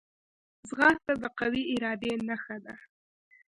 ځغاسته 0.67 1.13
د 1.21 1.25
قوي 1.39 1.63
ارادې 1.73 2.11
نښه 2.27 2.57
ده 2.63 2.75